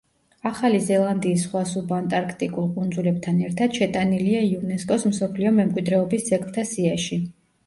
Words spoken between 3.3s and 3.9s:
ერთად